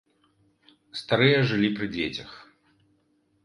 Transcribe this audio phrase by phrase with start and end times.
[1.01, 2.29] Старыя жылі пры дзецях.